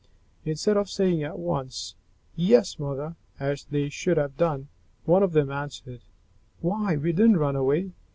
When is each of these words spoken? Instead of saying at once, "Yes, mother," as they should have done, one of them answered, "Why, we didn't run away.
Instead 0.45 0.77
of 0.77 0.89
saying 0.89 1.21
at 1.21 1.37
once, 1.37 1.93
"Yes, 2.35 2.79
mother," 2.79 3.15
as 3.39 3.65
they 3.65 3.87
should 3.87 4.17
have 4.17 4.35
done, 4.35 4.67
one 5.05 5.21
of 5.21 5.33
them 5.33 5.51
answered, 5.51 6.01
"Why, 6.59 6.95
we 6.95 7.11
didn't 7.11 7.37
run 7.37 7.55
away. 7.55 7.91